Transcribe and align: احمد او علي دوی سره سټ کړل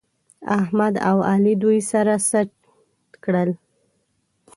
احمد 0.59 0.93
او 1.09 1.17
علي 1.31 1.53
دوی 1.63 1.79
سره 1.91 2.13
سټ 2.29 2.49
کړل 3.23 3.49